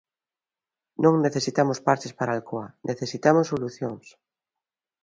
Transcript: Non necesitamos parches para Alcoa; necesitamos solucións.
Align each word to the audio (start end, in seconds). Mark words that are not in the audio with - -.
Non 1.03 1.13
necesitamos 1.25 1.79
parches 1.87 2.13
para 2.17 2.33
Alcoa; 2.35 2.67
necesitamos 2.89 3.49
solucións. 3.51 4.05